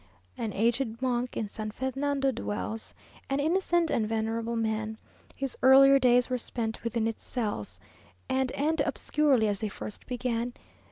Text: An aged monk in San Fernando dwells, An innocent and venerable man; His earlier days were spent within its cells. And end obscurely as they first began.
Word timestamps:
An 0.35 0.51
aged 0.53 0.99
monk 0.99 1.37
in 1.37 1.47
San 1.47 1.69
Fernando 1.69 2.31
dwells, 2.31 2.95
An 3.29 3.39
innocent 3.39 3.91
and 3.91 4.07
venerable 4.09 4.55
man; 4.55 4.97
His 5.35 5.55
earlier 5.61 5.99
days 5.99 6.27
were 6.27 6.39
spent 6.39 6.83
within 6.83 7.05
its 7.07 7.23
cells. 7.23 7.79
And 8.27 8.51
end 8.53 8.81
obscurely 8.83 9.47
as 9.47 9.59
they 9.59 9.69
first 9.69 10.07
began. 10.07 10.53